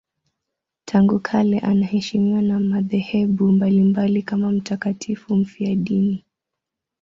Tangu 0.85 1.19
kale 1.19 1.59
anaheshimiwa 1.59 2.41
na 2.41 2.59
madhehebu 2.59 3.51
mbalimbali 3.51 4.21
kama 4.23 4.51
mtakatifu 4.51 5.35
mfiadini. 5.35 6.25